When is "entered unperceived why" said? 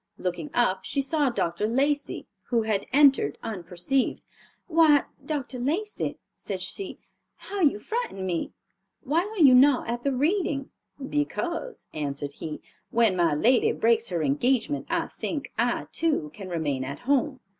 2.91-5.03